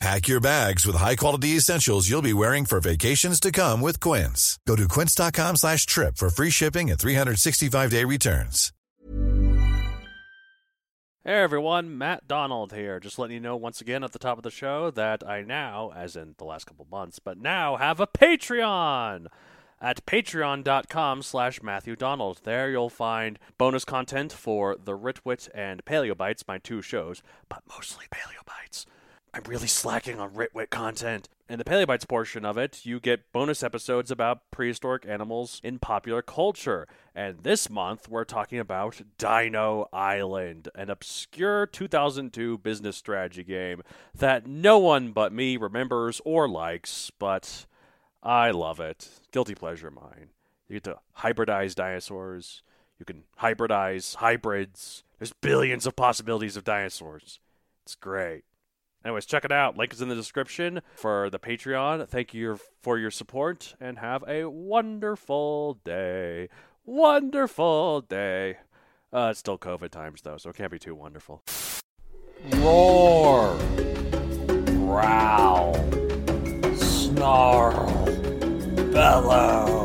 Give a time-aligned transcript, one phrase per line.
[0.00, 4.58] Pack your bags with high-quality essentials you'll be wearing for vacations to come with Quince.
[4.66, 8.72] Go to quince.com slash trip for free shipping and 365-day returns.
[11.22, 12.98] Hey everyone, Matt Donald here.
[12.98, 15.92] Just letting you know once again at the top of the show that I now,
[15.94, 19.26] as in the last couple months, but now have a Patreon
[19.82, 22.40] at patreon.com slash Matthew Donald.
[22.44, 28.06] There you'll find bonus content for The Ritwit and Paleobites, my two shows, but mostly
[28.10, 28.86] Paleobites.
[29.32, 31.28] I'm really slacking on Ritwit content.
[31.48, 36.20] In the Paleobites portion of it, you get bonus episodes about prehistoric animals in popular
[36.20, 36.88] culture.
[37.14, 43.82] And this month, we're talking about Dino Island, an obscure 2002 business strategy game
[44.14, 47.66] that no one but me remembers or likes, but
[48.22, 49.08] I love it.
[49.30, 50.30] Guilty pleasure mine.
[50.68, 52.62] You get to hybridize dinosaurs,
[52.98, 55.04] you can hybridize hybrids.
[55.18, 57.38] There's billions of possibilities of dinosaurs.
[57.84, 58.44] It's great.
[59.04, 59.76] Anyways, check it out.
[59.78, 62.06] Link is in the description for the Patreon.
[62.08, 66.48] Thank you for your support and have a wonderful day.
[66.84, 68.58] Wonderful day.
[69.12, 71.42] Uh, it's still COVID times though, so it can't be too wonderful.
[72.56, 73.58] Roar.
[74.66, 75.74] Growl.
[76.76, 78.04] Snarl.
[78.92, 79.79] Bellow.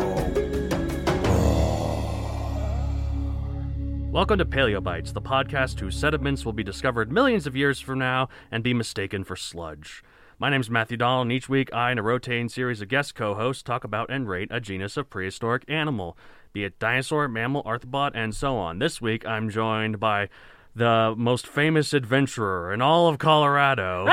[4.16, 8.30] Welcome to Paleobites, the podcast whose sediments will be discovered millions of years from now
[8.50, 10.06] and be mistaken for sludge.
[10.40, 13.34] My name's Matthew Donald, and each week I and a rotating series of guest co
[13.34, 16.18] hosts talk about and rate a genus of prehistoric animal,
[16.54, 18.80] be it dinosaur, mammal, arthropod, and so on.
[18.80, 20.30] This week I'm joined by
[20.74, 24.08] the most famous adventurer in all of Colorado,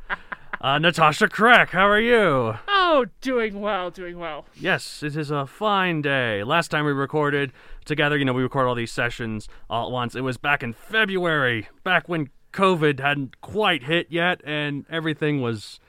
[0.60, 1.70] uh, Natasha Crack.
[1.70, 2.56] How are you?
[2.90, 4.46] Oh, doing well, doing well.
[4.54, 6.42] Yes, it is a fine day.
[6.42, 7.52] Last time we recorded
[7.84, 10.14] together, you know, we record all these sessions all at once.
[10.14, 15.80] It was back in February, back when COVID hadn't quite hit yet, and everything was.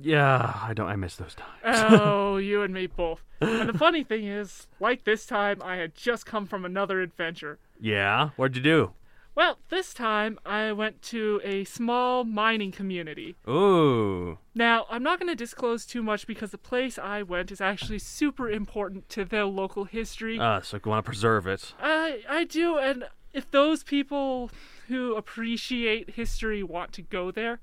[0.00, 0.86] Yeah, I don't.
[0.86, 1.50] I miss those times.
[2.00, 3.24] Oh, you and me both.
[3.40, 7.58] And the funny thing is, like this time, I had just come from another adventure.
[7.80, 8.92] yeah, what'd you do?
[9.38, 13.36] Well, this time I went to a small mining community.
[13.48, 17.60] Ooh, Now, I'm not going to disclose too much because the place I went is
[17.60, 20.40] actually super important to their local history.
[20.40, 21.72] uh, so you want to preserve it?
[21.80, 24.50] I I do, and if those people
[24.88, 27.60] who appreciate history want to go there,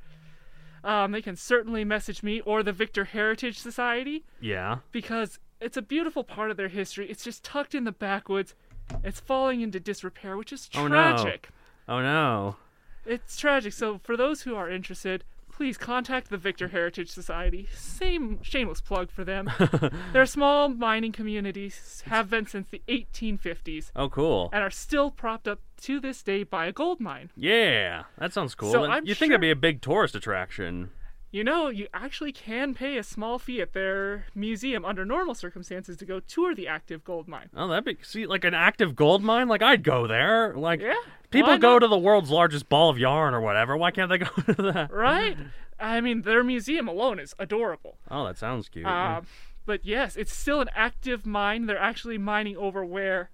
[0.82, 4.78] um, they can certainly message me or the Victor Heritage Society Yeah.
[4.94, 7.10] because it's a beautiful part of their history.
[7.12, 8.56] It's just tucked in the backwoods.
[9.04, 11.50] It's falling into disrepair, which is tragic.
[11.50, 11.56] Oh, no.
[11.88, 12.58] Oh no.
[13.06, 13.74] It's tragic.
[13.74, 17.68] So for those who are interested, please contact the Victor Heritage Society.
[17.74, 19.50] Same shameless plug for them.
[20.14, 24.50] They're small mining communities, have been since the 1850s, Oh, cool.
[24.52, 27.30] and are still propped up to this day by a gold mine.
[27.38, 28.72] Yeah, that sounds cool.
[28.72, 30.90] So you think it'd be a big tourist attraction?
[31.32, 35.98] You know, you actually can pay a small fee at their museum under normal circumstances
[35.98, 37.50] to go tour the active gold mine.
[37.56, 39.48] Oh, that'd be see like an active gold mine.
[39.50, 40.54] Like I'd go there.
[40.56, 40.96] Like Yeah,
[41.32, 43.76] people go to the world's largest ball of yarn or whatever.
[43.76, 44.94] Why can't they go to that?
[44.94, 45.38] Right?
[45.78, 47.98] I mean, their museum alone is adorable.
[48.10, 48.86] Oh, that sounds cute.
[48.86, 49.26] Um,
[49.66, 51.66] but yes, it's still an active mine.
[51.66, 53.30] They're actually mining over where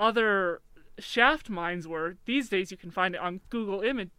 [0.00, 0.60] other
[0.98, 2.16] shaft mines were.
[2.24, 4.10] These days, you can find it on Google Image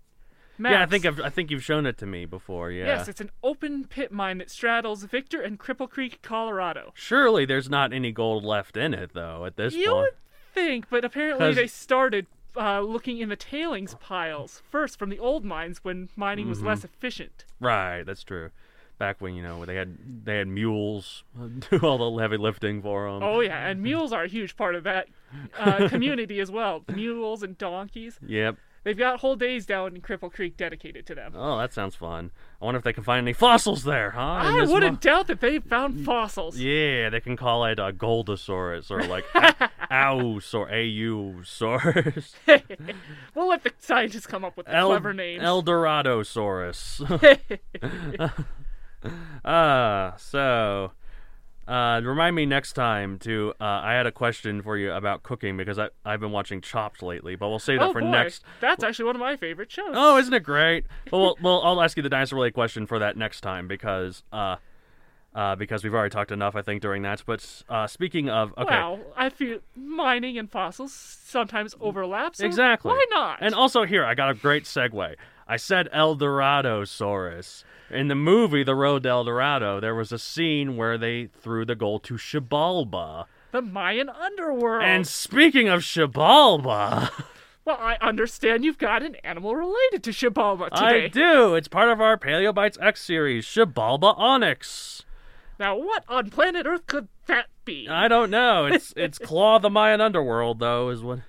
[0.57, 0.71] Maps.
[0.73, 2.71] yeah, I think I've, I think you've shown it to me before.
[2.71, 2.85] Yeah.
[2.85, 6.91] Yes, it's an open pit mine that straddles Victor and Cripple Creek, Colorado.
[6.95, 9.97] Surely there's not any gold left in it though at this You point.
[9.97, 10.13] would
[10.53, 15.19] think, but apparently 'Cause- they started uh, looking in the tailings piles first from the
[15.19, 16.67] old mines when mining was Mm-hmm.
[16.67, 17.43] less efficient.
[17.59, 18.51] Right, that's true.
[18.97, 21.25] Back when you know they had they had mules
[21.69, 23.23] do all the heavy lifting for them.
[23.23, 25.07] Oh yeah, and mules are a huge part of that
[25.59, 26.85] uh, community as well.
[26.87, 28.17] Mules and donkeys.
[28.25, 28.55] Yep.
[28.85, 31.33] They've got whole days down in Cripple Creek dedicated to them.
[31.35, 32.29] Oh, that sounds fun.
[32.61, 34.21] I wonder if they can find any fossils there, huh?
[34.47, 36.59] in I wouldn't doubt that they found fossils.
[36.59, 42.35] Yeah, they can call it a Goldosaurus or like a- Ausaur, Ausaurus.
[43.33, 45.41] We'll let the scientists come up with the El- clever names.
[45.41, 47.01] Eldoradosaurus.
[49.43, 50.91] uh, so,
[51.67, 53.53] uh, remind me next time to.
[53.59, 57.01] Uh, I had a question for you about cooking because I, I've been watching Chopped
[57.01, 58.43] lately, but we'll save that oh for boy, next.
[58.61, 59.93] that's actually one of my favorite shows.
[59.93, 60.85] Oh, isn't it great?
[61.11, 64.23] well, well, well, I'll ask you the dinosaur related question for that next time because.
[64.31, 64.57] Uh,
[65.33, 67.21] uh, because we've already talked enough, I think, during that.
[67.25, 72.37] But uh, speaking of, okay, Well, I feel mining and fossils sometimes overlap.
[72.37, 72.91] So Exactly.
[72.91, 73.39] Why not?
[73.41, 75.15] And also here, I got a great segue.
[75.47, 77.63] I said El Doradosaurus.
[77.91, 81.65] In the movie The Road to El Dorado, there was a scene where they threw
[81.65, 83.25] the gold to Xibalba.
[83.51, 84.83] the Mayan underworld.
[84.83, 87.11] And speaking of Xibalba,
[87.65, 91.05] well, I understand you've got an animal related to Xibalba today.
[91.05, 91.53] I do.
[91.55, 95.03] It's part of our Paleobites X series, Xibalba Onyx.
[95.59, 97.87] Now, what on planet Earth could that be?
[97.87, 98.65] I don't know.
[98.65, 101.19] It's it's Claw the Mayan Underworld though, is what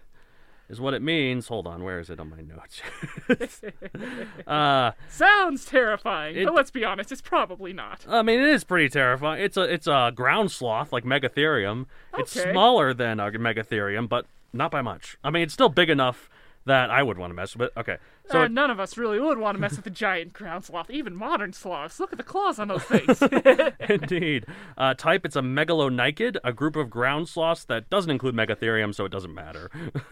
[0.68, 1.48] is what it means.
[1.48, 2.82] Hold on, where is it on my notes?
[4.46, 8.04] uh Sounds terrifying, It- but let's be honest, it's probably not.
[8.08, 9.42] I mean, it is pretty terrifying.
[9.42, 11.86] It's a it's a ground sloth like Megatherium.
[12.18, 15.18] It's smaller than a Megatherium, but not by much.
[15.22, 16.28] I mean, it's still big enough
[16.66, 17.78] that I would want to mess with it.
[17.80, 17.96] Okay,
[18.30, 20.64] so uh, it- none of us really would want to mess with the giant ground
[20.64, 21.98] sloth, even modern sloths.
[21.98, 23.22] Look at the claws on those things.
[23.88, 24.46] indeed,
[24.76, 29.04] uh, type it's a Megalonychid, a group of ground sloths that doesn't include Megatherium, so
[29.04, 29.70] it doesn't matter.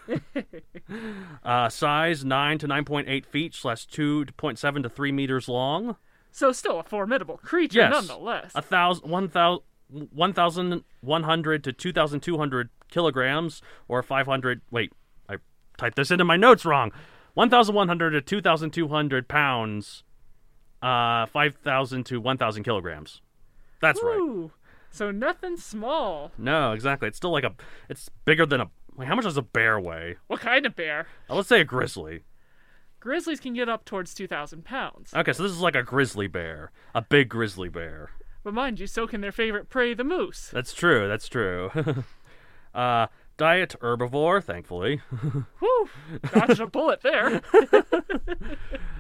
[1.45, 5.49] uh, size nine to nine point eight feet slash two point seven to three meters
[5.49, 5.97] long.
[6.31, 7.93] so, still a formidable creature, Yes.
[7.93, 8.53] nonetheless.
[8.55, 14.03] A thousand, one thousand, one thousand one hundred to two thousand two hundred kilograms, or
[14.03, 14.61] five hundred.
[14.71, 14.97] Wait, I
[15.77, 16.93] typed this into my notes wrong.
[17.35, 20.05] One thousand one hundred to two thousand two hundred pounds.
[20.83, 23.21] Uh, five thousand to one thousand kilograms.
[23.81, 24.51] That's right.
[24.91, 26.31] So nothing small.
[26.39, 27.09] No, exactly.
[27.09, 27.55] It's still like a.
[27.89, 28.71] It's bigger than a.
[28.97, 30.17] Like, how much does a bear weigh?
[30.29, 31.09] What kind of bear?
[31.29, 32.23] Uh, let's say a grizzly.
[33.01, 35.13] Grizzlies can get up towards 2,000 pounds.
[35.15, 38.13] Okay, so this is like a grizzly bear, a big grizzly bear.
[38.43, 40.49] But mind you, so can their favorite prey, the moose.
[40.53, 41.07] That's true.
[41.07, 41.71] That's true.
[42.75, 44.97] uh, diet herbivore, thankfully.
[45.59, 45.89] Whew,
[46.33, 47.41] dodged a bullet there.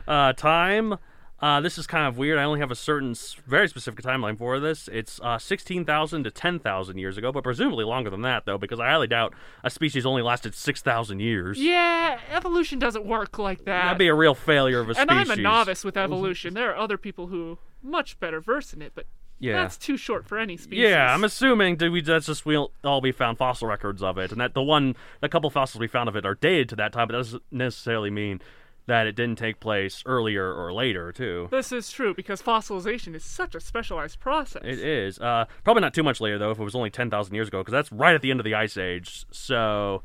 [0.07, 0.99] Uh, time.
[1.41, 2.39] Uh, this is kind of weird.
[2.39, 3.15] I only have a certain,
[3.47, 4.87] very specific timeline for this.
[4.93, 8.89] It's uh, 16,000 to 10,000 years ago, but presumably longer than that, though, because I
[8.91, 9.33] highly doubt
[9.63, 11.59] a species only lasted 6,000 years.
[11.59, 13.85] yeah, evolution doesn't work like that.
[13.85, 15.31] That'd be a real failure of a and species.
[15.31, 16.53] And I'm a novice with evolution.
[16.53, 19.07] There are other people who much better versed in it, but
[19.39, 19.63] Yeah.
[19.63, 20.85] that's too short for any species.
[20.85, 24.33] Yeah, I'm assuming that we that's just we all we found fossil records of it,
[24.33, 26.93] and that the one the couple fossils we found of it are dated to that
[26.93, 28.41] time, but that doesn't necessarily mean
[28.87, 31.49] that it didn't take place earlier or later too.
[31.51, 34.63] This is true because fossilization is such a specialized process.
[34.65, 37.35] It is uh, probably not too much later though, if it was only ten thousand
[37.35, 39.25] years ago, because that's right at the end of the ice age.
[39.31, 40.03] So,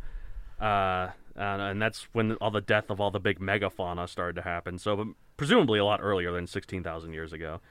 [0.61, 4.41] uh, and, and that's when all the death of all the big megafauna started to
[4.41, 4.77] happen.
[4.77, 7.61] So, presumably a lot earlier than sixteen thousand years ago.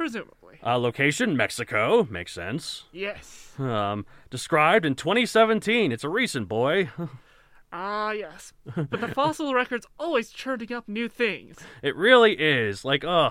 [0.00, 0.58] Presumably.
[0.64, 2.84] Uh, location Mexico makes sense.
[2.90, 3.52] Yes.
[3.58, 5.92] Um, described in 2017.
[5.92, 6.88] It's a recent boy.
[7.72, 8.52] Ah, yes.
[8.64, 11.56] But the fossil record's always churning up new things.
[11.84, 12.84] It really is.
[12.84, 13.30] Like, uh,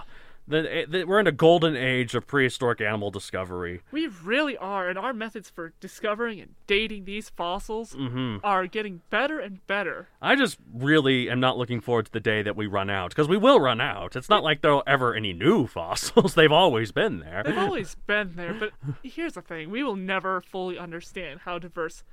[0.50, 3.82] the, the, we're in a golden age of prehistoric animal discovery.
[3.92, 8.38] We really are, and our methods for discovering and dating these fossils Mm-hmm.
[8.44, 10.08] are getting better and better.
[10.22, 13.28] I just really am not looking forward to the day that we run out, because
[13.28, 14.16] we will run out.
[14.16, 16.34] It's not like there are ever any new fossils.
[16.36, 17.44] They've always been there.
[17.46, 18.72] They've always been there, but
[19.04, 22.04] here's the thing we will never fully understand how diverse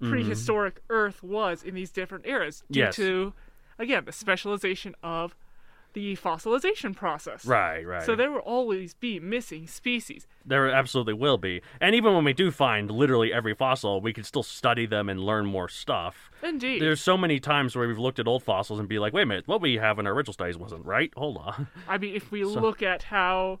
[0.00, 2.86] prehistoric Earth was in these different eras due Mm-hmm.
[2.86, 2.96] Yes.
[2.96, 3.32] to,
[3.78, 5.34] again, the specialization of
[5.94, 7.46] the fossilization process.
[7.46, 8.02] Right, right.
[8.04, 10.26] So there will always be missing species.
[10.44, 11.62] There absolutely will be.
[11.80, 15.20] And even when we do find literally every fossil, we can still study them and
[15.20, 16.30] learn more stuff.
[16.42, 16.82] Indeed.
[16.82, 19.26] There's so many times where we've looked at old fossils and be like, wait a
[19.26, 21.12] minute, what we have in our original studies wasn't right.
[21.16, 21.68] Hold on.
[21.88, 23.60] I mean, if we look at how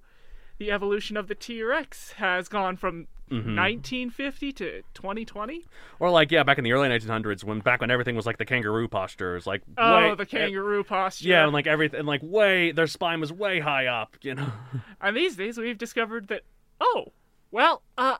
[0.58, 3.56] the evolution of the T Rex has gone from Mm-hmm.
[3.56, 5.64] 1950 to 2020.
[5.98, 8.44] Or like, yeah, back in the early 1900s, when back when everything was like the
[8.44, 11.28] kangaroo postures, like Oh, way- the kangaroo posture.
[11.28, 14.16] Yeah, and like everything, like way their spine was way high up.
[14.22, 14.52] You know.
[15.00, 16.42] And these days we've discovered that,
[16.80, 17.12] oh,
[17.50, 18.16] well, uh,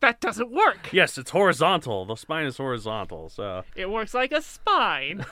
[0.00, 0.90] that doesn't work.
[0.92, 2.04] yes, it's horizontal.
[2.04, 3.30] The spine is horizontal.
[3.30, 5.20] So It works like a spine.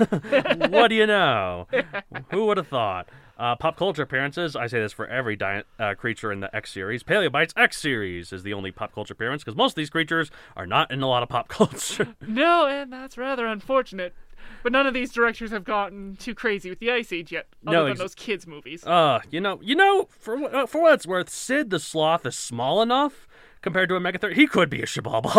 [0.70, 1.66] what do you know?
[2.30, 3.08] Who would have thought?
[3.38, 4.54] Uh, pop culture appearances.
[4.54, 7.02] I say this for every di- uh, creature in the X series.
[7.02, 10.66] Paleobites X series is the only pop culture appearance because most of these creatures are
[10.66, 12.14] not in a lot of pop culture.
[12.26, 14.14] no, and that's rather unfortunate.
[14.62, 17.76] But none of these directors have gotten too crazy with the Ice Age yet, other
[17.78, 18.84] No, than those kids movies.
[18.84, 22.36] Uh, you know, you know, for uh, for what it's worth, Sid the Sloth is
[22.36, 23.26] small enough
[23.64, 24.34] compared to a Megatherium.
[24.34, 25.32] He could be a Xibalba.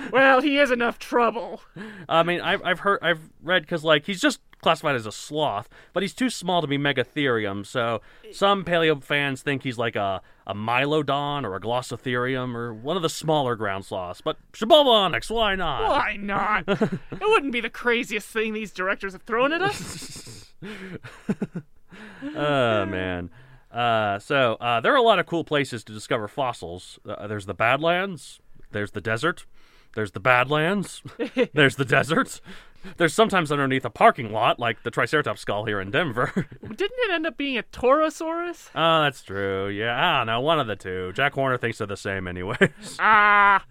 [0.10, 1.60] well, he is enough trouble.
[2.08, 5.68] I mean, I've I've heard, I've read because like he's just classified as a sloth,
[5.92, 7.66] but he's too small to be Megatherium.
[7.66, 8.00] So
[8.32, 13.02] some paleo fans think he's like a a Mylodon or a Glossotherium or one of
[13.02, 14.22] the smaller ground sloths.
[14.22, 15.90] But Xibalba Onyx, why not?
[15.90, 16.64] Why not?
[16.68, 20.46] it wouldn't be the craziest thing these directors have thrown at us.
[22.34, 23.30] oh man.
[23.74, 26.98] Uh, so uh, there are a lot of cool places to discover fossils.
[27.06, 28.38] Uh, there's the Badlands.
[28.70, 29.46] There's the desert.
[29.94, 31.02] There's the Badlands.
[31.52, 32.40] there's the desert.
[32.96, 36.32] There's sometimes underneath a parking lot, like the Triceratops skull here in Denver.
[36.62, 38.68] Didn't it end up being a Torosaurus?
[38.74, 39.68] oh, that's true.
[39.68, 40.40] Yeah, I don't know.
[40.40, 41.12] One of the two.
[41.14, 42.58] Jack Horner thinks they're the same, anyways.
[43.00, 43.64] Ah.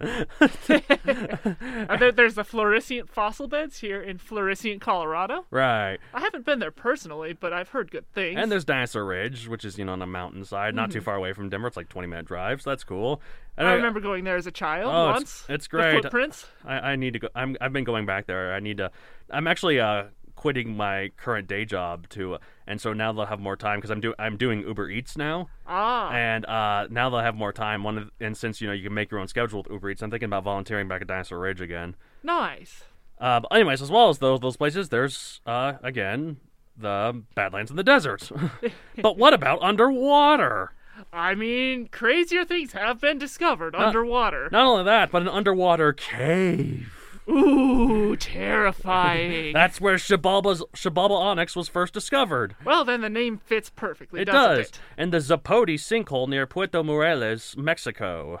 [1.98, 5.46] There, there's the Florissant fossil beds here in Florissant, Colorado.
[5.50, 5.98] right.
[6.12, 8.38] I haven't been there personally, but I've heard good things.
[8.38, 11.32] And there's Dinosaur Ridge, which is you know on a mountainside, not too far away
[11.32, 11.68] from Denver.
[11.68, 13.20] It's like 20 minute drive, so that's cool.
[13.56, 15.44] And I remember going there as a child Oh, once.
[15.48, 16.02] it's The great.
[16.02, 16.46] footprints.
[16.64, 17.28] I, I need to go.
[17.34, 18.52] I'm I've been going back there.
[18.54, 18.90] I need to.
[19.30, 20.04] I'm actually uh
[20.36, 24.00] quitting my current day job to, and so now they'll have more time because I'm
[24.00, 26.10] do I'm doing Uber Eats now, Ah.
[26.10, 27.84] and uh now they'll have more time.
[27.84, 30.02] One of, and since you know you can make your own schedule with Uber Eats,
[30.02, 31.94] I'm thinking about volunteering back at Dinosaur Ridge again.
[32.24, 32.82] Nice.
[33.20, 36.38] Uh, but anyways, as well as those those places, there's uh again
[36.76, 38.28] the Badlands and the desert.
[39.00, 40.72] but what about underwater?
[41.14, 44.48] I mean, crazier things have been discovered Uh, underwater.
[44.50, 46.90] Not only that, but an underwater cave.
[47.28, 49.52] Ooh, terrifying.
[49.54, 52.56] That's where Xibalba's Xibalba onyx was first discovered.
[52.64, 54.58] well, then the name fits perfectly, It does.
[54.68, 54.80] it?
[54.98, 58.40] And the Zapote sinkhole near Puerto Morelos, Mexico.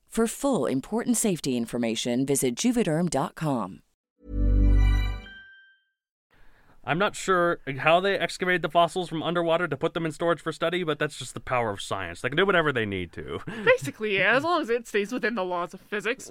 [0.11, 3.79] For full important safety information, visit juvederm.com.
[6.83, 10.41] I'm not sure how they excavated the fossils from underwater to put them in storage
[10.41, 12.19] for study, but that's just the power of science.
[12.19, 13.39] They can do whatever they need to.
[13.63, 16.29] Basically, yeah, as long as it stays within the laws of physics.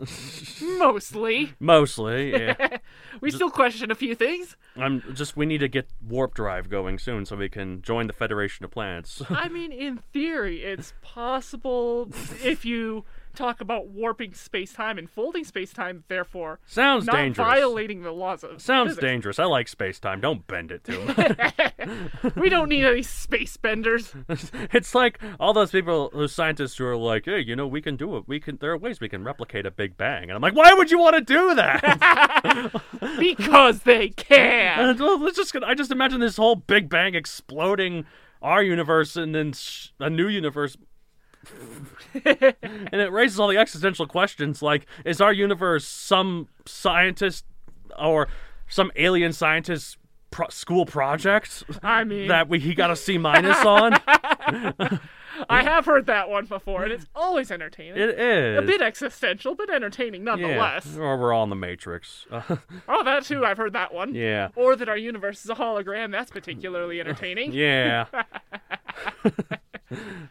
[0.62, 1.54] Mostly.
[1.58, 2.76] Mostly, yeah.
[3.22, 4.56] We still question a few things.
[4.76, 8.12] I'm just we need to get warp drive going soon so we can join the
[8.12, 9.22] Federation of Planets.
[9.30, 12.10] I mean, in theory, it's possible
[12.44, 17.46] if you talk about warping space time and folding space time, therefore, Sounds not dangerous.
[17.46, 19.02] violating the laws of Sounds physics.
[19.06, 19.38] dangerous.
[19.38, 20.20] I like space time.
[20.20, 22.30] Don't bend it to me.
[22.37, 24.12] We don't need any space benders.
[24.28, 27.96] it's like all those people, those scientists who are like, "Hey, you know, we can
[27.96, 28.25] do it.
[28.26, 28.58] We can.
[28.58, 30.99] There are ways we can replicate a Big Bang." And I'm like, "Why would you
[30.99, 32.82] want to do that?"
[33.18, 34.99] because they can.
[34.99, 35.56] Well, let's just.
[35.56, 38.04] I just imagine this whole Big Bang exploding
[38.42, 40.76] our universe and then sh- a new universe.
[42.25, 47.44] and it raises all the existential questions like is our universe some scientist
[47.99, 48.28] or
[48.68, 49.97] some alien scientist
[50.30, 53.92] pro- school project I mean, that we he got a C minus on?
[55.49, 57.96] I have heard that one before, and it's always entertaining.
[58.00, 58.58] It is.
[58.58, 60.87] a bit existential, but entertaining nonetheless.
[60.94, 61.00] Yeah.
[61.02, 62.26] Or we're all in the Matrix.
[62.88, 64.14] Oh, that too, I've heard that one.
[64.14, 64.49] yeah.
[64.56, 66.10] Or that our universe is a hologram.
[66.10, 67.52] That's particularly entertaining.
[67.60, 68.06] Yeah.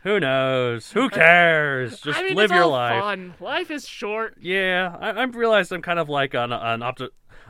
[0.04, 0.92] Who knows?
[0.94, 2.00] Who cares?
[2.00, 3.02] Just I mean, live it's your all life.
[3.02, 3.34] fun.
[3.42, 4.38] Life is short.
[4.40, 7.10] Yeah, I, I've realized I'm kind of like an, an opti-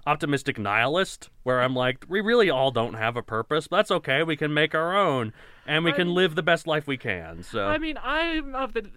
[0.09, 4.23] optimistic nihilist, where I'm like, we really all don't have a purpose, but that's okay.
[4.23, 5.33] We can make our own,
[5.67, 7.43] and we I can mean- live the best life we can.
[7.43, 8.89] So I mean, I'm of the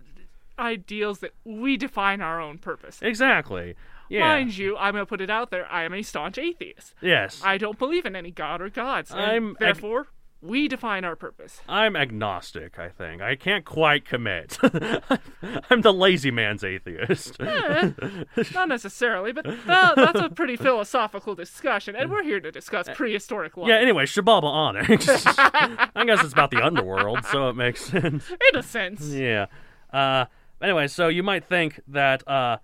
[0.58, 3.00] ideals that we define our own purpose.
[3.02, 3.74] Exactly.
[4.08, 4.20] Yeah.
[4.20, 5.66] Mind you, I'm going to put it out there.
[5.72, 6.94] I am a staunch atheist.
[7.00, 7.40] yes.
[7.42, 9.10] I don't believe in any god or gods.
[9.10, 10.08] I'm therefore,
[10.42, 11.60] we define our purpose.
[11.68, 13.22] I'm agnostic, I think.
[13.22, 14.58] I can't quite commit.
[15.70, 17.40] I'm the lazy man's atheist.
[17.40, 17.92] Eh,
[18.54, 23.56] not necessarily, but that, that's a pretty philosophical discussion, and we're here to discuss prehistoric
[23.56, 23.68] life.
[23.68, 25.06] yeah, anyway, Xibalba Onyx.
[25.38, 28.28] I guess it's about the underworld, so it makes sense.
[28.30, 29.06] In a sense.
[29.08, 29.46] Yeah.
[29.92, 30.24] Uh,
[30.60, 32.56] anyway, so you might think that uh,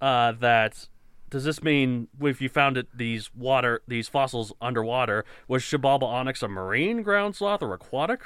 [0.00, 0.88] uh, that
[1.32, 6.42] does this mean if you found it these water these fossils underwater was Xibalba onyx
[6.42, 8.20] a marine ground sloth or aquatic?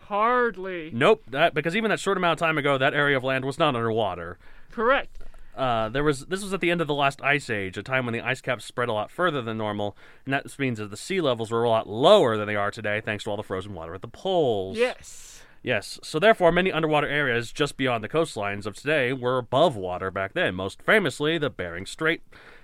[0.00, 0.90] Hardly.
[0.92, 1.22] Nope.
[1.30, 3.76] That because even that short amount of time ago, that area of land was not
[3.76, 4.38] underwater.
[4.70, 5.18] Correct.
[5.54, 8.06] Uh, there was this was at the end of the last ice age, a time
[8.06, 10.96] when the ice caps spread a lot further than normal, and that means that the
[10.96, 13.74] sea levels were a lot lower than they are today, thanks to all the frozen
[13.74, 14.76] water at the poles.
[14.76, 15.35] Yes.
[15.66, 20.12] Yes, so therefore, many underwater areas just beyond the coastlines of today were above water
[20.12, 20.54] back then.
[20.54, 22.22] Most famously, the Bering Strait,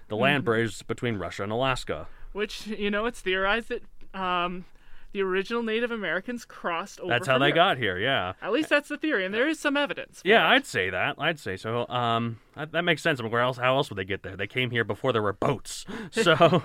[0.09, 0.23] the Mm-hmm.
[0.23, 2.07] land bridge between Russia and Alaska.
[2.33, 3.83] Which, you know, it's theorized that
[4.19, 4.67] um,
[5.13, 7.09] the original Native Americans crossed over.
[7.11, 7.57] That's how they Europe.
[7.57, 7.99] got here.
[7.99, 10.23] Yeah, At least that's the theory, and there is some evidence.
[10.25, 10.55] yeah, it.
[10.55, 11.17] I'd say that.
[11.19, 11.89] I'd say so.
[11.89, 13.19] Um, that, that makes sense.
[13.19, 13.57] I mean, where else?
[13.59, 14.37] How else would they get there?
[14.37, 15.85] They came here before there were boats.
[16.13, 16.63] So,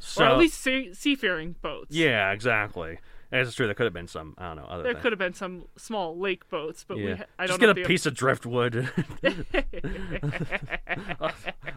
[0.00, 1.94] so or at least sea- seafaring boats.
[1.94, 2.98] yeah, exactly.
[3.30, 3.66] It's true.
[3.66, 4.34] There could have been some.
[4.38, 4.64] I don't know.
[4.64, 5.02] Other There things.
[5.02, 7.84] could have been some small lake boats, but we ha- I Just don't know get
[7.84, 8.90] a piece of driftwood.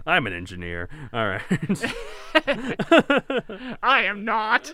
[0.06, 0.90] I'm an engineer.
[1.14, 1.42] All right.
[3.84, 4.72] I am not.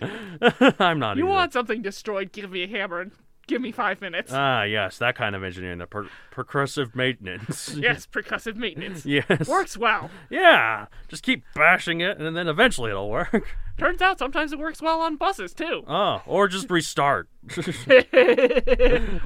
[0.80, 1.16] I'm not.
[1.16, 1.32] You either.
[1.32, 2.32] want something destroyed?
[2.32, 3.12] Give me a hammer and
[3.46, 4.32] give me five minutes.
[4.32, 7.74] Ah, yes, that kind of engineering, the per- percussive maintenance.
[7.76, 9.04] yes, percussive maintenance.
[9.04, 9.48] yes.
[9.48, 10.10] Works well.
[10.30, 13.44] Yeah, just keep bashing it, and then eventually it'll work.
[13.78, 15.82] Turns out sometimes it works well on buses too.
[15.88, 17.28] Oh, or just restart.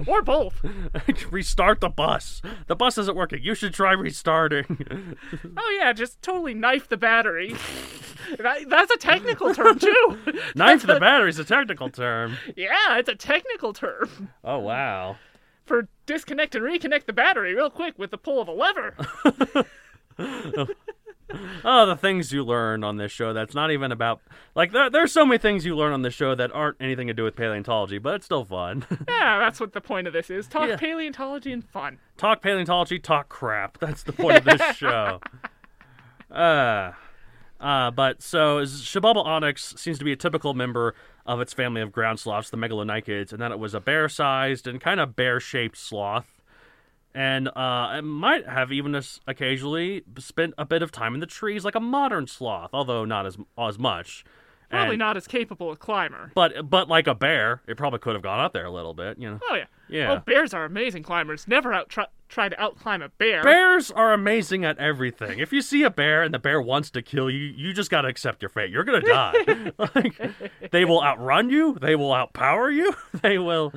[0.07, 0.61] or both.
[1.31, 2.43] restart the bus.
[2.67, 3.41] The bus isn't working.
[3.43, 5.17] You should try restarting.
[5.57, 7.55] Oh yeah, just totally knife the battery.
[8.39, 10.19] that, that's a technical term too.
[10.55, 12.37] Knife the battery's a technical term.
[12.57, 15.17] yeah, it's a technical term Oh wow.
[15.65, 18.95] for disconnect and reconnect the battery real quick with the pull of a lever.
[21.65, 24.21] Oh, the things you learn on this show that's not even about
[24.55, 27.15] like there, there's so many things you learn on this show that aren't anything to
[27.15, 28.85] do with paleontology, but it's still fun.
[29.09, 30.47] yeah, that's what the point of this is.
[30.49, 30.77] Talk Yeah.
[30.77, 31.99] paleontology and fun.
[32.17, 33.79] talk paleontology, talk crap.
[33.79, 35.21] That's the point of this show.
[36.31, 36.93] Uh,
[37.61, 40.95] uh, but so Xibalba onyx seems to be a typical member
[41.27, 44.81] of its family of ground sloths, the megalonychids, and that it was a bear-sized and
[44.81, 46.42] kind of bear-shaped sloth.
[47.15, 51.65] And uh, it might have even occasionally spent a bit of time in the trees
[51.65, 54.25] like a modern sloth, although not as as much.
[54.71, 56.33] Probably And- not as capable a climber.
[56.35, 59.19] But but like a bear, it probably could have gone up there a little bit,
[59.19, 59.39] you know.
[59.51, 59.67] Oh yeah.
[59.89, 60.13] Yeah.
[60.13, 61.47] Oh, bears are amazing climbers.
[61.47, 63.43] Never out try, try to outclimb a bear.
[63.43, 65.39] Bears are amazing at everything.
[65.39, 68.09] If you see a bear and the bear wants to kill you, you just gotta
[68.09, 68.71] accept your fate.
[68.71, 69.73] You're gonna die.
[69.95, 71.77] like, they will outrun you.
[71.79, 72.95] They will outpower you.
[73.21, 73.75] They will.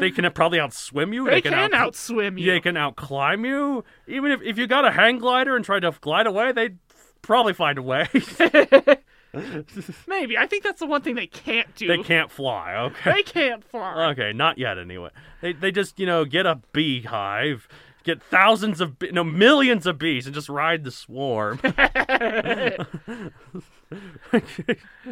[0.00, 1.26] They can probably outswim you.
[1.26, 2.50] They can, can out, outswim you.
[2.50, 3.84] They can outclimb you.
[4.06, 6.78] Even if if you got a hang glider and tried to glide away, they'd
[7.22, 8.08] probably find a way.
[10.06, 10.38] Maybe.
[10.38, 11.88] I think that's the one thing they can't do.
[11.88, 12.76] they can't fly.
[12.76, 13.12] Okay.
[13.12, 14.10] They can't fly.
[14.10, 15.10] Okay, not yet anyway.
[15.40, 17.68] They they just you know get a beehive,
[18.04, 21.58] get thousands of no millions of bees, and just ride the swarm.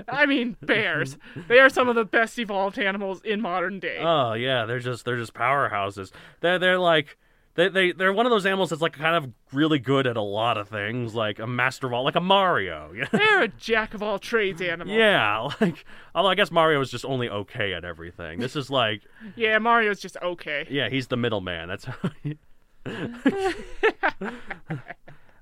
[0.09, 1.17] I mean, bears.
[1.49, 3.99] they are some of the best evolved animals in modern day.
[4.01, 6.13] oh yeah, they're just they're just powerhouses.
[6.41, 7.19] They're they're like.
[7.55, 10.23] They, they, they're one of those animals that's like kind of really good at a
[10.23, 12.95] lot of things, like a master of all, like a Mario.
[13.13, 14.97] They're a jack of all trades animal.
[14.97, 18.41] yeah, like, although I guess Mario is just only okay at everything.
[18.41, 19.03] This is like,
[19.37, 20.67] Yeah, Mario's just okay.
[20.71, 21.69] Yeah, he's the middleman.
[21.69, 22.11] That's how.
[22.23, 22.39] He...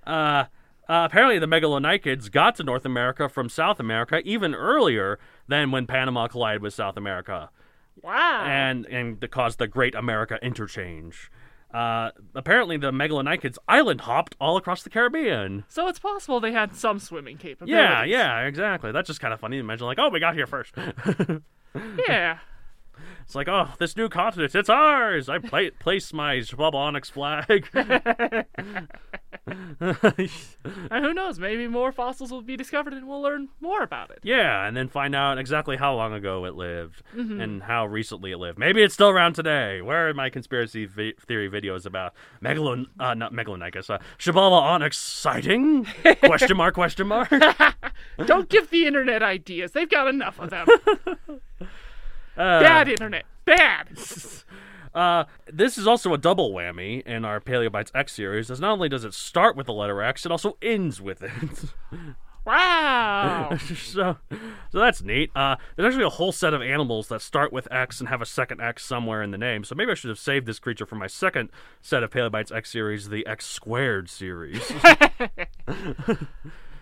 [0.06, 0.44] uh, uh,
[0.88, 6.26] apparently, the megalonychids got to North America from South America even earlier than when Panama
[6.28, 7.50] collided with South America,
[8.02, 8.44] Wow.
[8.44, 11.30] and and that caused the Great America Interchange.
[11.72, 15.64] Uh, apparently, the megalonychids island hopped all across the Caribbean.
[15.68, 17.72] so it's possible they had some swimming capabilities.
[17.76, 18.90] Yeah, yeah, exactly.
[18.90, 19.86] That's just kind of funny to imagine.
[19.86, 20.74] Like, oh, we got here first.
[22.08, 22.38] Yeah.
[23.30, 25.28] It's like, oh, this new continent, it's ours.
[25.28, 27.68] I pla- place my Schwab Onyx flag.
[29.46, 31.38] And who knows?
[31.38, 34.18] Maybe more fossils will be discovered and we'll learn more about it.
[34.22, 38.38] yeah, and then find out exactly how long ago it lived and how recently it
[38.38, 38.58] lived.
[38.58, 39.80] Maybe it's still around today.
[39.80, 44.98] Where are my conspiracy vi- theory videos about megalon, uh, not megalonychus, uh, Xibalba Onyx
[44.98, 45.86] sighting?
[46.24, 46.74] question mark?
[46.74, 47.32] Question mark?
[48.26, 49.72] Don't give the internet ideas.
[49.72, 50.66] They've got enough of them.
[52.36, 53.24] Uh, Bad internet.
[53.44, 53.88] Bad.
[54.92, 58.88] Uh, this is also a double whammy in our Paleobites X series, as not only
[58.88, 61.30] does it start with the letter X, it also ends with it.
[62.46, 63.56] Wow.
[63.76, 65.30] so, so that's neat.
[65.36, 68.26] Uh, there's actually a whole set of animals that start with X and have a
[68.26, 69.62] second X somewhere in the name.
[69.62, 71.50] So maybe I should have saved this creature for my second
[71.82, 74.72] set of Paleobites X series, the X squared series.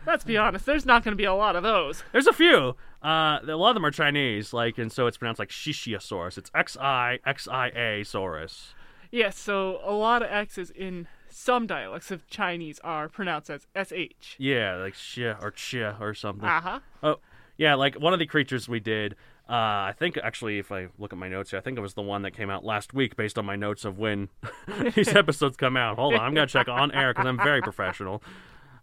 [0.06, 2.02] Let's be honest, there's not going to be a lot of those.
[2.12, 2.76] There's a few.
[3.02, 6.38] Uh, a lot of them are Chinese, like, and so it's pronounced like Xixiasaurus.
[6.38, 8.74] It's X I X I A saurus.
[9.10, 14.36] Yes, so a lot of X's in some dialects of Chinese are pronounced as SH.
[14.38, 16.48] Yeah, like xia or chia or something.
[16.48, 16.80] Uh huh.
[17.02, 17.16] Oh,
[17.56, 19.14] yeah, like one of the creatures we did.
[19.48, 21.94] Uh, I think actually, if I look at my notes here, I think it was
[21.94, 24.28] the one that came out last week based on my notes of when
[24.94, 25.96] these episodes come out.
[25.96, 28.22] Hold on, I'm gonna check on air because I'm very professional.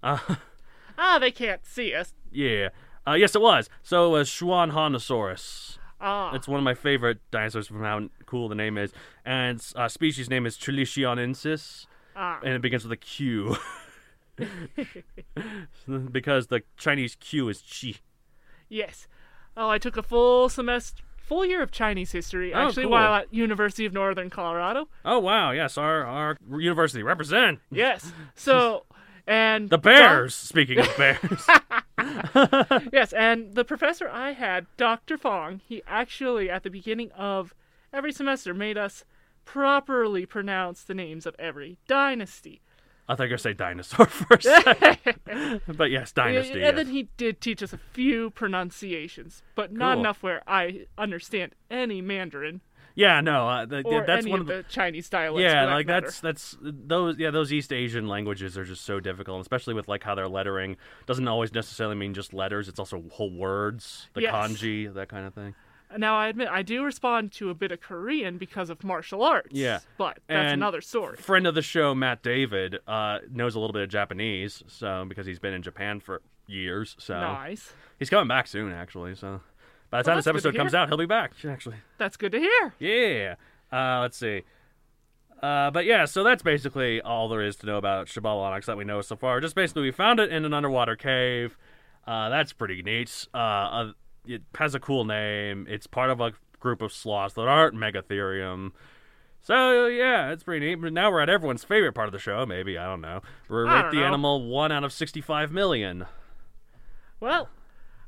[0.01, 0.17] Uh,
[0.97, 2.13] Ah, they can't see us.
[2.31, 2.69] yeah,
[3.08, 3.69] uh, yes, it was.
[3.84, 5.77] So it was Xuanhanosaurus.
[6.01, 6.34] Ah.
[6.36, 8.91] It's one of my favorite dinosaurs from how cool the name is,
[9.25, 12.39] and uh, species name is qilixiaensis, Ah.
[12.43, 13.55] and it begins with a Q.
[16.12, 17.95] because the Chinese Q is chi.
[18.69, 19.08] Yes.
[19.58, 22.91] Oh, I took a full semester, full year of Chinese history Oh, actually cool.
[22.91, 24.89] while at University of Northern Colorado.
[25.05, 28.12] Oh wow, yes, our our university represent Yes.
[28.36, 28.86] So,
[29.27, 30.33] and the Bears.
[30.35, 31.47] Speaking of Bears,
[32.93, 35.17] yes, and the professor I had, Dr.
[35.17, 37.53] Fong, he actually at the beginning of
[37.93, 39.03] every semester made us
[39.45, 42.61] properly pronounce the names of every dynasty.
[43.07, 44.47] I thought you were gonna say dinosaur first.
[45.67, 46.53] but yes, dynasty.
[46.53, 46.75] and yes.
[46.75, 49.99] then he did teach us a few pronunciations, but not Cool.
[50.01, 52.61] enough where I understand any Mandarin
[52.95, 54.55] yeah, no, uh, the, or that's one of the.
[54.58, 55.43] the Chinese dialects.
[55.43, 56.08] Yeah, that like matter.
[56.08, 60.03] that's that's those yeah those East Asian languages are just so difficult, especially with like
[60.03, 62.67] how their lettering doesn't always necessarily mean just letters.
[62.67, 64.34] It's also whole words, the Yes.
[64.34, 65.53] kanji, that kind of thing.
[65.97, 69.49] Now I admit I do respond to a bit of Korean because of martial arts.
[69.51, 69.79] Yeah.
[69.97, 71.15] but that's And another story.
[71.17, 75.25] Friend of the show, Matt David, uh, knows a little bit of Japanese, so because
[75.27, 77.71] he's been in Japan for years, so Nice.
[77.99, 79.15] he's coming back soon, actually.
[79.15, 79.41] So
[79.97, 81.34] by the Well, time this that's good to episode comes out, he'll be back.
[81.47, 82.73] Actually, That's good to hear.
[82.79, 83.36] yeah.
[83.71, 84.43] Uh, let's see.
[85.41, 88.84] Uh, but yeah, so that's basically all there is to know about Xibalbaonyx that we
[88.86, 89.41] know so far.
[89.41, 91.58] Just basically, we found it in an underwater cave.
[92.08, 93.27] Uh, that's pretty neat.
[93.34, 93.91] Uh, uh,
[94.25, 95.67] it has a cool name.
[95.69, 98.71] It's part of a group of sloths that aren't Megatherium.
[99.41, 100.75] So yeah, it's pretty neat.
[100.75, 102.45] But now we're at everyone's favorite part of the show.
[102.45, 103.21] Maybe I don't know.
[103.49, 104.05] We I rate the know.
[104.05, 106.05] animal one out of sixty-five million.
[107.19, 107.49] Well,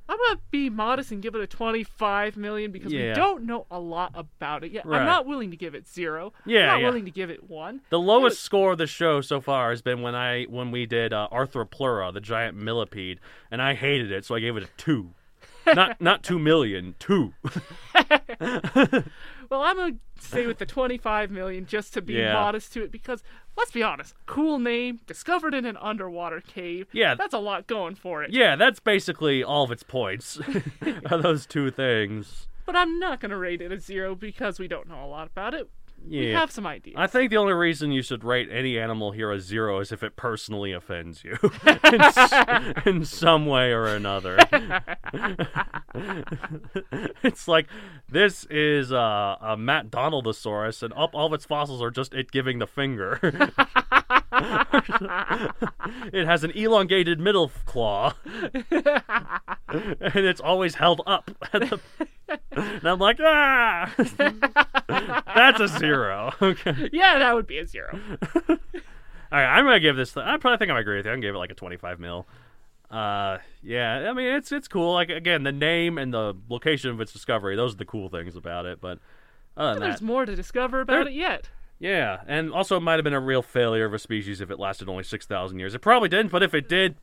[0.09, 3.09] I'm gonna be modest and give it a 25 million because Yeah.
[3.09, 4.85] we don't know a lot about it yet.
[4.85, 4.99] Right.
[4.99, 6.33] I'm not willing to give it zero.
[6.45, 6.85] Yeah, I'm not yeah.
[6.87, 7.81] willing to give it one.
[7.89, 11.11] The lowest score of the show so far has been when I when we did
[11.13, 13.19] uh, Arthropleura, the giant millipede,
[13.51, 15.11] and I hated it, so I gave it a two.
[15.75, 17.33] not not two million, two.
[19.49, 22.33] Well, I'm gonna stay with the 25 million just to be Yeah.
[22.33, 23.23] modest to it because
[23.55, 26.87] let's be honest, cool name, discovered in an underwater cave.
[26.91, 27.15] Yeah.
[27.15, 28.31] that's a lot going for it.
[28.31, 30.39] yeah, that's basically all of its points.
[31.09, 32.47] are those two things.
[32.65, 35.53] But I'm not gonna rate it a zero because we don't know a lot about
[35.53, 35.69] it.
[36.05, 36.39] We Yeah.
[36.39, 36.95] have some ideas.
[36.97, 40.03] I think the only reason you should rate any animal here a zero is if
[40.03, 41.37] it personally offends you
[41.83, 44.37] in, s- in some way or another.
[47.23, 47.67] it's like
[48.09, 52.31] this is uh, a Matt Donaldosaurus, and up all of its fossils are just it
[52.31, 53.19] giving the finger.
[56.13, 61.31] it has an elongated middle claw, and it's always held up.
[61.53, 61.79] At the...
[62.51, 63.93] And I'm like, ah,
[65.35, 66.31] that's a zero.
[66.41, 66.89] Okay.
[66.91, 67.99] yeah, that would be a zero.
[68.49, 68.57] All
[69.31, 70.15] right, I'm gonna give this.
[70.17, 71.11] I probably think I'm agree with you.
[71.11, 72.27] I'm gonna give it like a 25 mil.
[72.89, 74.93] Uh, yeah, I mean it's it's cool.
[74.93, 78.35] Like again, the name and the location of its discovery; those are the cool things
[78.35, 78.79] about it.
[78.79, 78.99] But
[79.57, 81.49] other There's that, more to discover about There- it yet.
[81.79, 84.57] yeah, and also it might have been a real failure of a species if it
[84.59, 85.75] lasted only 6,000 years.
[85.75, 86.95] It probably didn't, but if it did,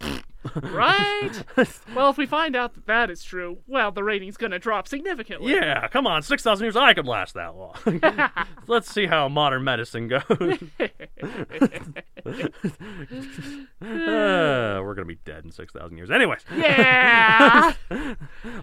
[0.63, 1.31] Right?
[1.95, 5.53] well, if we find out that that is true, well, the rating's gonna drop significantly.
[5.53, 7.75] yeah, come on, 6,000 years, I could last that long.
[8.67, 10.23] Let's see how modern medicine goes.
[13.83, 16.11] Uh, we're gonna be dead in 6,000 years.
[16.11, 17.75] Anyways, Yeah!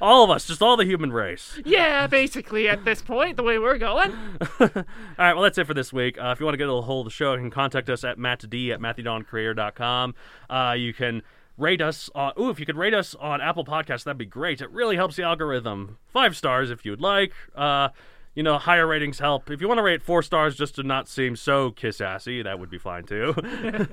[0.01, 1.59] all of us, just all the human race.
[1.65, 4.11] yeah, basically, at this point, the way we're going.
[4.59, 4.69] All
[5.17, 6.17] right, well, that's it for this week.
[6.19, 8.03] Uh, if you want to get a hold of the show, you can contact us
[8.03, 10.15] at mattd at matthewdoncreator.com.
[10.49, 11.21] Uh, you can
[11.61, 14.61] rate us on, ooh, if you could rate us on Apple Podcasts, that'd be great.
[14.61, 15.97] It really helps the algorithm.
[16.07, 17.33] Five stars if you'd like.
[17.55, 17.89] Uh,
[18.33, 19.49] you know, higher ratings help.
[19.51, 22.59] If you want to rate four stars just to not seem so kiss assy, that
[22.59, 23.35] would be fine too.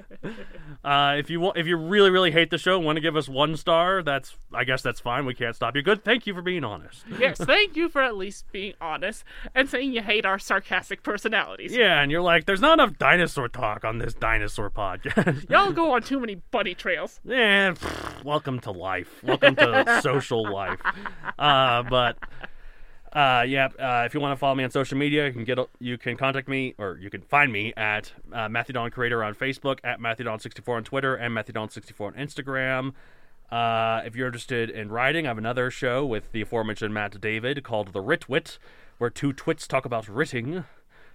[0.84, 3.16] uh, if you want, if you really really hate the show and want to give
[3.16, 5.26] us one star, that's I guess that's fine.
[5.26, 5.82] We can't stop you.
[5.82, 6.04] Good.
[6.04, 7.04] Thank you for being honest.
[7.18, 9.24] yes, thank you for at least being honest
[9.54, 11.74] and saying you hate our sarcastic personalities.
[11.74, 15.50] Yeah, and you're like, there's not enough dinosaur talk on this dinosaur podcast.
[15.50, 17.20] Y'all go on too many bunny trails.
[17.24, 19.22] yeah, pfft, welcome to life.
[19.24, 20.80] Welcome to social life.
[21.38, 22.18] Uh, but
[23.12, 25.58] uh, yeah, uh, if you want to follow me on social media, you can get
[25.78, 29.34] you can contact me or you can find me at uh, Matthew Don Creator on
[29.34, 32.92] Facebook, at Matthew Don64 on Twitter, and Matthew Don64 on Instagram.
[33.50, 37.64] Uh, if you're interested in writing, I have another show with the aforementioned Matt David
[37.64, 38.58] called The Ritwit,
[38.98, 40.64] where two twits talk about writting.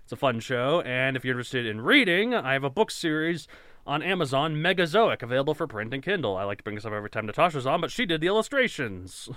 [0.04, 0.82] It's a fun show.
[0.82, 3.48] And if you're interested in reading, I have a book series
[3.86, 6.36] on Amazon, Megazoic, available for print and Kindle.
[6.38, 9.30] I like to bring this up every time Natasha's on, but she did the illustrations.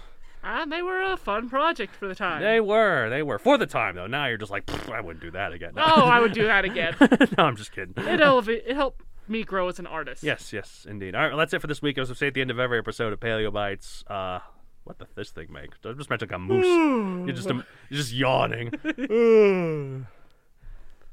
[0.46, 2.40] And they were a fun project for the time.
[2.40, 4.06] They were, they were for the time though.
[4.06, 5.72] Now you're just like, I wouldn't do that again.
[5.76, 6.94] Oh, I would do that again.
[7.00, 7.94] no, I'm just kidding.
[7.96, 8.62] It elevate.
[8.64, 10.22] It helped me grow as an artist.
[10.22, 11.16] Yes, yes, indeed.
[11.16, 11.98] All right, well, that's it for this week.
[11.98, 14.38] As I say at the end of every episode of Paleo Bites, uh,
[14.84, 15.70] what does this thing make?
[15.84, 17.26] I just mentioned like a moose.
[17.26, 17.48] you're just
[17.90, 18.70] you're just yawning.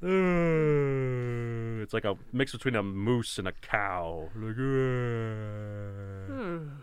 [1.81, 4.29] it's like a mix between a moose and a cow.
[4.35, 4.57] Like,